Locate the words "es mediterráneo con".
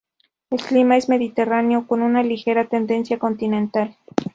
0.97-2.01